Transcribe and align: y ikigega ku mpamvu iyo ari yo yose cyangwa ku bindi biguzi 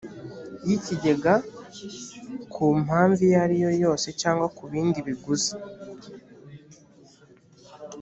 y 0.67 0.69
ikigega 0.77 1.33
ku 2.53 2.63
mpamvu 2.85 3.19
iyo 3.27 3.37
ari 3.45 3.55
yo 3.63 3.71
yose 3.83 4.07
cyangwa 4.21 4.45
ku 4.57 4.63
bindi 4.71 4.99
biguzi 5.07 5.53